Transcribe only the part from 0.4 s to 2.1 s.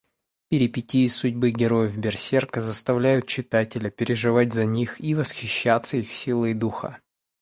Перипетии судьбы героев